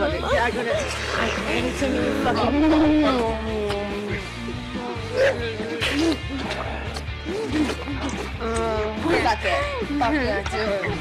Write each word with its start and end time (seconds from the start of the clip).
gonna, 0.00 0.18
oh. 0.22 0.26
I'm 0.26 0.52
gonna, 0.54 0.72
anything 1.50 1.94
you 1.94 2.02
fucking. 2.24 3.60
Fuck 9.30 9.44
it. 9.44 9.60
Fuck 9.98 10.14
it, 10.14 10.50
dude. 10.50 10.98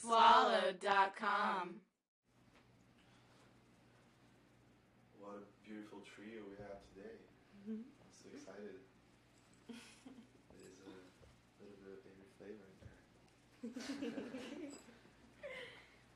Swallowed.com. 0.00 1.64
What 5.20 5.36
a 5.36 5.44
beautiful 5.64 6.00
trio 6.02 6.42
we 6.50 6.56
have 6.58 6.82
today. 6.92 7.16
Mm-hmm. 7.62 7.80
I'm 7.80 8.12
so 8.12 8.28
excited. 8.34 8.82
There's 9.72 10.78
a 10.82 10.90
little 11.62 11.78
bit 11.80 11.96
of 11.96 12.04
baby 12.04 12.26
flavor 12.36 12.66
in 12.66 12.76
there. 12.82 13.02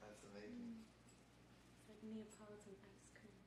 That's 0.02 0.22
amazing. 0.28 0.82
Like 1.86 2.02
Neapolitan 2.02 2.74
ice 2.84 3.06
cream. 3.14 3.38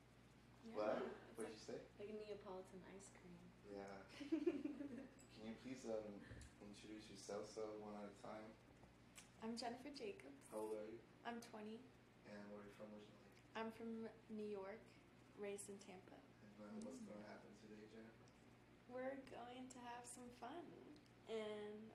What? 0.80 0.96
What'd 1.36 1.52
you 1.52 1.60
say? 1.60 1.76
Like 2.00 2.08
Neapolitan 2.08 2.80
ice 2.96 3.12
cream. 3.20 3.36
Yeah. 3.68 4.00
Can 4.32 5.44
you 5.44 5.52
please 5.60 5.84
um, 5.84 6.08
introduce 6.64 7.04
yourself 7.12 7.52
so 7.52 7.76
one 7.84 7.92
at 8.00 8.08
a 8.08 8.16
time? 8.24 8.48
I'm 9.44 9.60
Jennifer 9.60 9.92
Jacobs. 9.92 10.40
How 10.48 10.64
old 10.64 10.80
are 10.80 10.88
you? 10.88 10.96
I'm 11.28 11.36
20. 11.52 11.76
And 12.32 12.40
where 12.48 12.64
are 12.64 12.64
you 12.64 12.72
from 12.80 12.88
originally? 12.96 13.28
I'm 13.60 13.68
from 13.76 14.08
New 14.32 14.48
York, 14.48 14.80
raised 15.36 15.68
in 15.68 15.76
Tampa. 15.84 16.16
And 16.64 16.80
what's 16.80 17.04
going 17.04 17.20
to 17.20 17.28
happen 17.28 17.52
today, 17.60 17.84
Jennifer? 17.92 18.24
We're 18.88 19.20
going 19.28 19.68
to 19.68 19.78
have 19.84 20.08
some 20.08 20.32
fun 20.40 20.64
and 21.28 21.92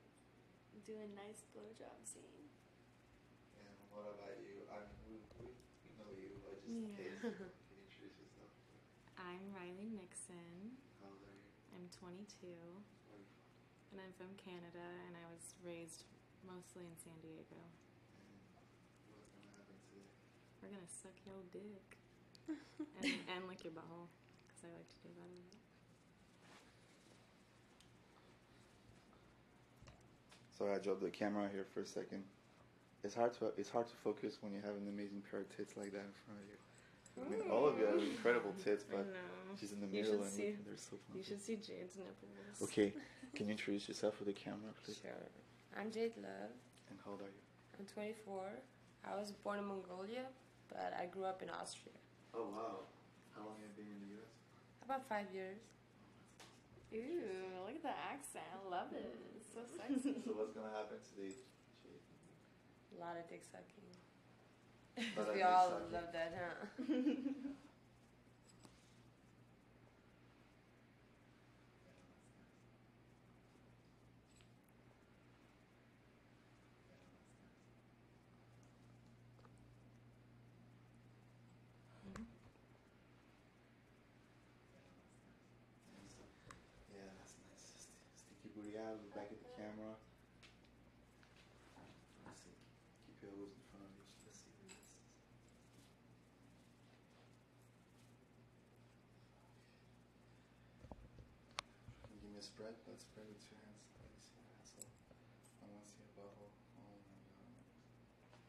do 0.86 0.94
a 1.02 1.10
nice 1.18 1.42
blowjob 1.58 2.06
scene. 2.06 2.46
And 3.58 3.74
what 3.90 4.14
about 4.14 4.38
you? 4.46 4.62
I 4.70 4.78
we, 5.10 5.18
we, 5.42 5.50
we 5.50 5.90
know 5.98 6.10
you, 6.14 6.38
but 6.46 6.62
just 6.62 6.70
in 6.70 6.86
Yeah. 6.94 7.02
case, 7.02 7.18
can 7.34 7.74
you 7.74 7.82
introduce 7.90 8.14
yourself? 8.22 8.54
I'm 9.26 9.42
Riley 9.58 9.90
Nixon. 9.90 10.78
How 11.02 11.10
old 11.10 11.18
are 11.26 11.34
you? 11.34 11.50
I'm 11.74 11.90
22 11.90 12.46
Where 12.46 12.54
are 12.54 13.18
you 13.18 13.26
from? 13.34 13.98
and 13.98 13.98
I'm 14.06 14.14
from 14.14 14.30
Canada 14.38 14.86
and 15.10 15.18
I 15.18 15.26
was 15.34 15.58
raised 15.66 16.06
mostly 16.46 16.86
in 16.86 16.94
San 17.02 17.18
Diego. 17.26 17.58
And 17.58 18.30
what's 19.18 19.34
going 19.34 19.50
to 19.50 19.54
happen 19.58 19.78
today? 19.90 20.06
We're 20.62 20.70
gonna 20.78 20.86
suck 21.02 21.18
your 21.26 21.42
dick 21.50 21.98
and, 23.02 23.18
and 23.34 23.42
lick 23.50 23.66
your 23.66 23.74
butthole 23.74 24.14
because 24.46 24.62
I 24.62 24.70
like 24.78 24.90
to 24.94 25.00
do 25.02 25.10
that 25.18 25.26
a 25.26 25.38
lot. 25.42 25.58
So 30.54 30.70
I 30.70 30.78
dropped 30.78 31.02
the 31.02 31.10
camera 31.10 31.50
here 31.50 31.66
for 31.74 31.82
a 31.82 31.90
second. 31.90 32.24
It's 33.04 33.14
hard 33.18 33.34
to 33.42 33.54
it's 33.58 33.70
hard 33.74 33.90
to 33.90 33.98
focus 34.06 34.38
when 34.42 34.54
you 34.54 34.62
have 34.62 34.78
an 34.78 34.86
amazing 34.88 35.22
pair 35.30 35.42
of 35.42 35.50
tits 35.50 35.74
like 35.78 35.92
that 35.98 36.06
in 36.06 36.16
front 36.26 36.42
of 36.42 36.48
you. 36.50 36.58
I 37.16 37.30
mean, 37.30 37.50
all 37.50 37.66
of 37.66 37.80
you 37.80 37.86
have 37.86 37.96
mm. 37.96 38.12
incredible 38.12 38.54
tits, 38.62 38.84
but 38.84 39.08
she's 39.60 39.72
in 39.72 39.80
the 39.80 39.88
You 39.88 40.04
middle 40.04 40.22
and 40.24 40.32
see- 40.32 40.56
they're 40.66 40.76
so 40.76 40.98
You 41.16 41.24
should 41.24 41.42
see 41.42 41.56
Jade's 41.56 41.96
nipples. 41.96 42.62
Okay, 42.62 42.94
can 43.36 43.48
you 43.48 43.52
introduce 43.52 43.88
yourself 43.88 44.20
with 44.20 44.28
the 44.28 44.34
camera, 44.34 44.72
please? 44.84 45.00
Sure. 45.02 45.12
I'm 45.80 45.92
Jade 45.92 46.16
Love. 46.18 46.52
And 46.90 47.00
how 47.04 47.12
old 47.12 47.22
are 47.22 47.32
you? 47.32 47.44
I'm 47.80 47.86
24. 47.86 48.44
I 49.08 49.16
was 49.16 49.32
born 49.32 49.60
in 49.60 49.66
Mongolia, 49.66 50.28
but 50.70 50.94
I 51.00 51.06
grew 51.06 51.24
up 51.26 51.42
in 51.42 51.50
Austria. 51.50 51.96
Oh 52.34 52.52
wow! 52.52 52.84
How 53.32 53.48
long 53.48 53.56
have 53.64 53.64
you 53.64 53.84
been 53.84 53.92
in 53.92 54.00
the 54.04 54.12
U.S.? 54.20 54.32
About 54.84 55.08
five 55.08 55.32
years. 55.32 55.60
Ooh, 56.92 57.64
look 57.64 57.76
at 57.76 57.84
the 57.84 57.96
accent. 57.96 58.44
I 58.52 58.60
love 58.68 58.92
it. 58.92 59.08
It's 59.36 59.52
so 59.52 59.64
sexy. 59.80 60.20
so 60.24 60.36
what's 60.36 60.52
gonna 60.52 60.72
happen 60.76 61.00
today? 61.00 61.32
Jade? 61.32 62.04
A 62.96 63.00
lot 63.00 63.16
of 63.16 63.28
dick 63.28 63.44
sucking. 63.44 63.95
Lot 65.18 65.30
of 65.30 65.36
we 65.36 65.42
all 65.42 65.70
sucking. 65.70 65.92
love 65.92 66.12
that, 66.14 66.34
huh? 66.38 66.84
Yeah, 86.94 87.02
that's 87.20 87.36
nice. 87.38 87.88
Sticky 88.16 88.50
booty 88.56 88.78
out. 88.78 88.98
Look 89.02 89.14
back 89.14 89.30
at 89.32 89.40
the 89.40 89.50
camera. 89.56 89.96
Let's 92.26 92.40
see. 92.42 92.56
Keep 93.08 93.22
your 93.22 93.32
elbows 93.32 93.54
in 93.56 93.64
front 93.72 93.86
of 93.86 93.92
you. 93.96 94.04
Let's 94.26 94.40
see. 94.40 94.52
Let's 94.64 94.90
see. 94.92 95.02
Can 102.08 102.16
you 102.16 102.22
give 102.22 102.32
me 102.32 102.35
a 102.35 102.35
spread? 102.46 102.76
Let's 102.88 103.02
spread 103.04 103.26
with 103.28 103.42
two 103.42 103.56
hands. 103.66 103.84
Let 104.02 104.12
me 104.14 104.22
see 104.22 104.38
your 104.40 104.54
asshole. 104.62 104.92
I 105.62 105.66
want 105.72 105.86
to 105.86 105.92
see 105.92 106.02
your 106.06 106.14
butthole. 106.16 106.54
Oh 106.78 106.98
my 107.10 107.20
god. 107.34 107.58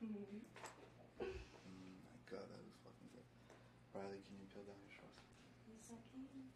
Mm, 0.03 1.97
my 2.07 2.17
god, 2.31 2.45
that 2.51 2.61
looks 2.61 2.79
fucking 2.85 3.09
good. 3.13 3.27
Riley, 3.95 4.21
can 4.29 4.37
you 4.39 4.47
peel 4.53 4.63
down 4.69 4.77
your 4.85 4.93
shorts? 4.93 5.25
Yes, 5.67 5.91
I 5.91 5.99
can. 6.13 6.53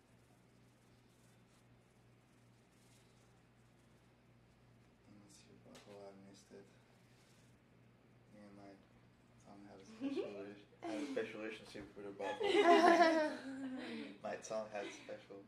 See 5.32 5.48
your 5.48 5.60
butthole. 5.64 6.02
I 6.08 6.12
missed 6.28 6.50
it. 6.52 6.66
Me 8.34 8.40
and 8.44 8.54
my 8.56 8.72
tongue 9.46 9.64
have 9.70 9.78
a 9.80 9.84
special 9.88 10.28
rela- 10.30 10.62
have 10.84 11.00
a 11.02 11.06
special 11.12 11.40
relationship 11.40 11.84
with 11.96 12.04
her 12.06 12.14
butthole. 12.14 12.52
my 14.22 14.34
tongue 14.46 14.68
has 14.72 14.86
a 14.86 14.92
special 14.92 15.40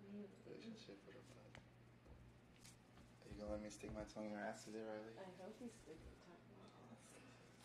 relationship 0.46 0.96
with 1.06 1.14
her 1.14 1.24
butt. 1.28 1.51
Are 3.32 3.34
you 3.34 3.40
gonna 3.40 3.52
let 3.52 3.62
me 3.62 3.70
stick 3.70 3.88
my 3.94 4.04
tongue 4.12 4.26
in 4.26 4.30
your 4.32 4.40
ass 4.40 4.64
today, 4.64 4.84
Riley? 4.84 5.16
I 5.16 5.24
hope 5.40 5.56
you 5.58 5.68
stick 5.72 5.96
your 6.04 6.12
tongue 6.28 6.44
in 6.44 6.52
my 6.60 6.68
ass. 6.92 7.00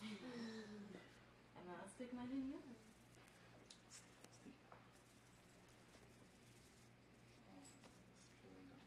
and 0.00 1.68
I'll 1.68 1.86
stick 1.86 2.10
mine 2.10 2.30
in 2.32 2.48
yours. 2.48 2.80
Stick. 3.90 4.54
Oh, 7.44 7.58
it's 7.60 7.72
feeling 8.40 8.64
good. 8.70 8.80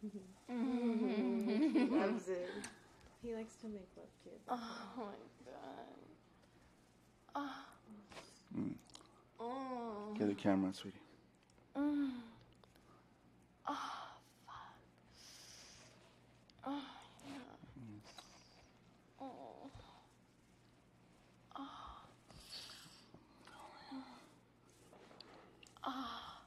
Loves 2.01 2.29
it. 2.29 2.51
He 3.23 3.35
likes 3.35 3.55
to 3.57 3.69
make 3.69 3.89
love 3.97 4.07
to 4.25 4.31
your 4.31 4.39
oh 4.49 4.59
my 4.97 5.03
god. 5.45 5.97
Ah. 7.35 7.67
Mm. 8.57 8.75
Oh. 9.41 10.15
Get 10.19 10.29
the 10.29 10.35
camera, 10.35 10.73
sweetie. 10.75 10.99
Mm. 11.77 12.11
Oh, 13.69 13.79
fuck. 14.45 14.75
Oh, 16.67 16.83
yeah. 17.27 17.35
Oh. 19.21 19.71
Oh. 21.57 21.69
Ah. 25.85 26.43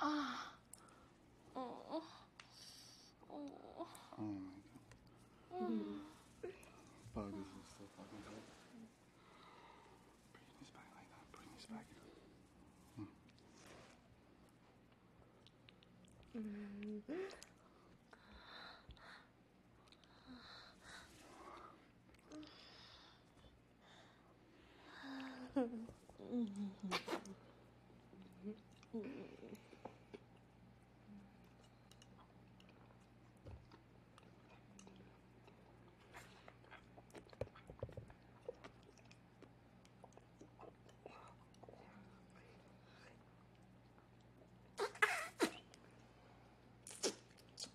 Ah. 0.00 0.52
Oh. 1.56 1.60
Oh. 1.90 2.02
Oh 4.18 4.22
my 4.22 4.30
god. 4.30 5.72
Fuck, 7.14 7.28
this 7.32 7.44
is 7.44 7.66
so 7.68 7.84
fucking 7.96 8.22
good. 8.24 8.44
Bring 10.32 10.48
his 10.60 10.70
back 10.70 10.88
like 10.96 11.08
that. 11.12 11.24
Bring 11.32 11.50
his 11.54 11.66
back. 11.66 11.84
Mm. 12.98 13.06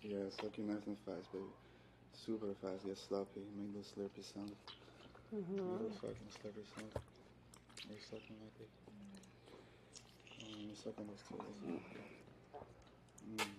Yeah, 0.08 0.24
suck 0.30 0.56
your 0.56 0.66
nice 0.68 0.86
and 0.86 0.96
fast, 1.04 1.30
baby. 1.32 1.44
Super 2.14 2.54
fast. 2.62 2.86
Get 2.86 2.96
sloppy. 2.96 3.44
Make 3.58 3.74
those 3.74 3.92
slurpy 3.92 4.24
sounds. 4.24 4.56
Make 5.30 5.44
those 5.58 6.00
fucking 6.00 6.32
slurpy 6.32 6.64
sounds. 6.72 6.96
You're 7.90 8.00
sucking 8.00 8.40
like 8.40 8.56
it. 8.58 8.72
Mm, 10.40 10.64
you're 10.64 10.80
sucking 10.82 11.06
those 11.12 11.24
two. 11.28 11.36
Mm. 13.36 13.52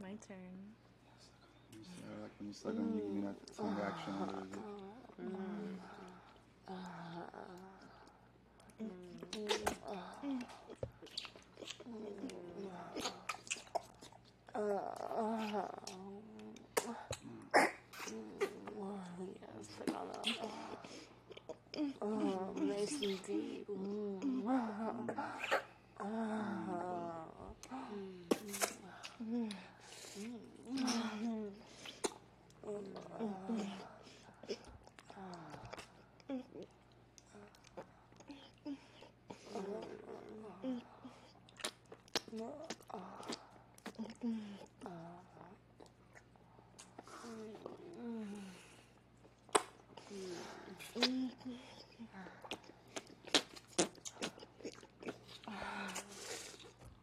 My 0.00 0.16
turn. 0.26 0.56
You 1.70 1.84
see, 1.84 2.00
I 2.08 2.22
like 2.22 2.34
when 2.38 2.48
you 2.48 2.54
suck 2.54 2.72
on, 2.72 2.76
you 2.94 3.00
give 3.02 3.12
me 3.12 3.20
that 3.28 3.36
tongue 3.54 3.78
action 3.84 4.14
a 4.16 5.99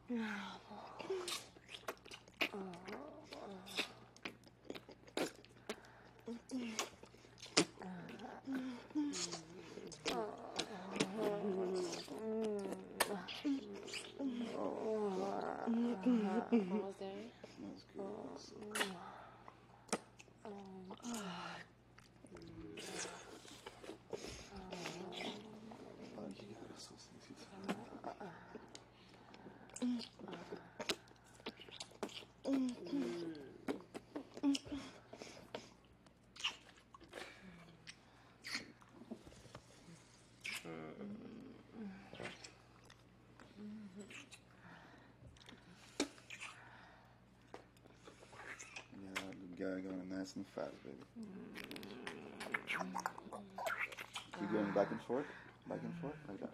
Yeah. 0.09 0.56
Almost 16.57 16.99
there. 16.99 17.09
That's 17.43 17.53
mm-hmm. 17.53 18.01
good. 18.01 18.17
That's 18.33 18.49
good. 18.49 18.87
Oh, 20.45 20.51
yeah, 26.35 26.55
so 26.77 26.91
sexy. 26.97 27.35
Yeah, 49.59 49.66
going 49.79 50.09
nice 50.09 50.35
and 50.35 50.45
fast, 50.55 50.71
baby. 50.83 50.97
Keep 54.39 54.51
going 54.51 54.71
back 54.73 54.91
and 54.91 55.01
forth, 55.01 55.25
back 55.69 55.79
and 55.83 55.93
forth, 56.01 56.15
like 56.27 56.39
that. 56.41 56.49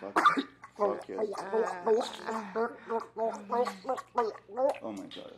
Fuck, 0.00 0.14
fuck 0.78 1.08
yes. 1.08 1.18
Oh 4.82 4.92
my 4.92 5.04
god, 5.04 5.32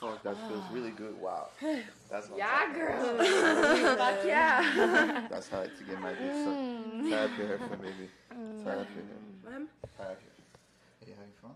Fuck, 0.00 0.22
that 0.22 0.36
feels 0.48 0.64
really 0.72 0.92
good. 0.92 1.14
Wow. 1.20 1.48
That's 2.10 2.28
what 2.28 2.40
I'm 2.42 2.74
talking 2.74 2.86
about. 2.86 3.98
Fuck 3.98 4.24
yeah. 4.24 5.26
That's 5.30 5.48
how 5.48 5.58
I 5.58 5.60
like 5.60 5.76
to 5.78 5.84
get 5.84 6.00
my 6.00 6.12
dick 6.14 6.32
sucked. 6.32 7.10
Tie 7.10 7.24
up 7.24 7.36
your 7.36 7.46
hair 7.46 7.58
for 7.58 7.76
me, 7.76 7.90
baby. 7.90 8.08
Tie 8.64 8.70
up 8.70 8.88
your 8.94 9.04
hair. 9.04 9.20
Ma'am? 9.44 9.68
Tie 9.98 10.04
up 10.04 10.20
your 10.22 10.32
hair. 10.32 10.46
Hey, 11.04 11.12
having 11.16 11.34
fun? 11.42 11.54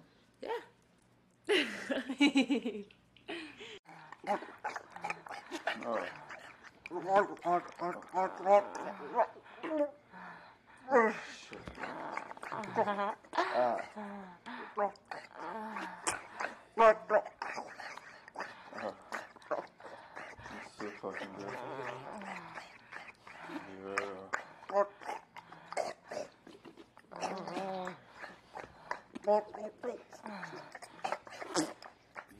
Oh. 10.92 11.12
Shit. 11.48 11.60
Ah. 13.56 13.78
So 20.78 20.86
fucking 21.00 21.28
good. 21.38 21.54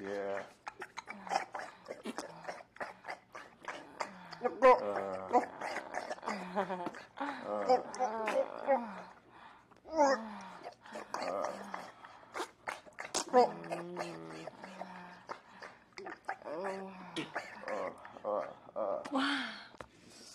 Yeah. 0.03 0.43
Yeah. 0.43 0.43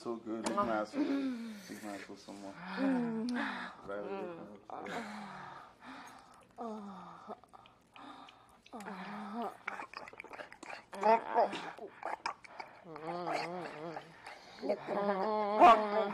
So 0.02 0.16
good. 0.26 0.44
Big 0.46 0.56
muscle. 0.56 1.06
Big 2.00 2.10
muscle 2.10 2.26
some 2.26 2.36
more. 2.42 2.54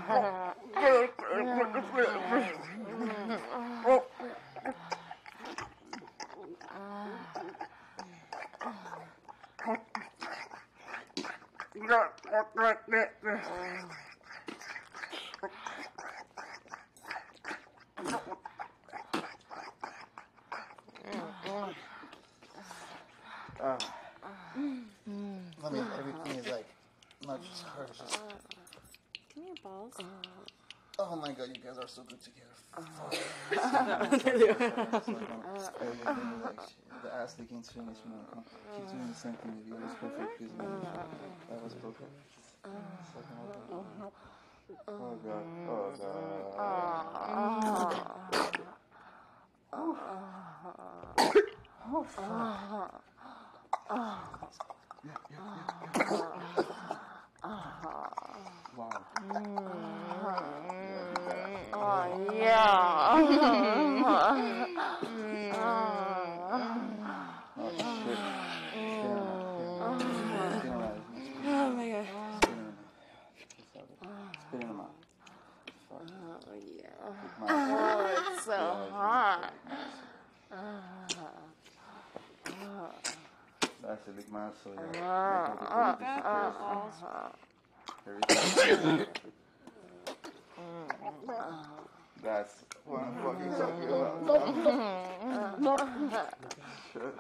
Right 0.09 0.31
Mm. 23.65 23.73
with 23.73 23.81
it. 23.81 23.87
Ah. 24.23 25.67
I 25.67 25.69
mean, 25.71 25.85
everything 25.97 26.35
is 26.39 26.47
like 26.47 26.69
not 27.25 27.41
just 27.43 27.63
her. 27.63 27.85
it's 27.89 27.97
Just, 27.97 28.15
uh, 28.15 28.19
Give 29.33 29.43
me 29.43 29.51
balls. 29.63 29.93
oh 30.99 31.15
my 31.15 31.31
god, 31.31 31.49
you 31.49 31.61
guys 31.63 31.77
are 31.79 31.87
so 31.87 32.03
good 32.03 32.21
together. 32.21 32.45
Uh. 32.77 32.81
Uh. 33.55 34.05
Everything, 35.81 36.19
the 37.03 37.09
ass 37.13 37.35
licking 37.39 37.61
thing 37.61 37.87
is, 37.89 37.99
you 38.05 38.11
know, 38.11 38.43
keep 38.75 38.87
doing 38.89 39.07
the 39.07 39.15
same 39.15 39.33
thing 39.33 39.55
with 39.57 39.67
you. 39.67 39.75
It 39.75 39.81
was 39.81 39.95
perfect. 39.99 40.37
Please, 40.37 40.51
that 41.49 41.63
was 41.63 41.73
perfect. 41.73 42.11
Second 43.13 43.37
one. 43.37 43.49
Oh, 43.71 44.11
oh 44.87 45.15
god. 45.23 45.45
Oh, 45.69 45.93
oh 47.27 47.59
god. 47.61 48.55
Oh, 51.87 52.89
Yeah. 53.89 54.34
Ah, 84.35 85.55
ah, 85.61 85.97
ah, 86.23 87.31
That's 88.05 88.57
a 88.57 88.65
big 88.65 88.75
muscle. 88.75 89.07
Yeah. 91.27 91.65
That's 92.21 92.53
what 92.85 93.01
I'm 93.01 93.15
fucking 93.23 93.51
talking 93.55 93.87
about. 93.87 94.13
Mm. 95.57 96.11
Shit. 96.93 97.15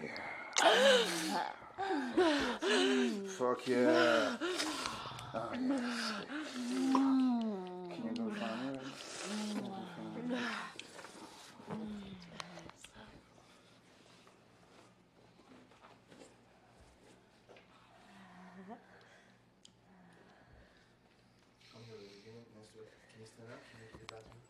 Yeah. 0.00 0.14
Fuck 3.38 3.68
yeah. 3.68 4.36
Oh, 5.34 5.50
yes. 5.52 5.80
Can 7.92 8.02
you 8.04 8.12
go 8.16 8.24
find 8.34 8.72
me? 8.72 8.78
Can 23.48 23.56
you 23.56 23.56
stand 23.56 23.56
up? 23.56 23.62
Can 23.72 23.80
you 23.92 23.98
get 23.98 24.10
bathroom? 24.10 24.42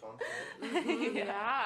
Fun. 0.00 0.18
yeah. 1.14 1.57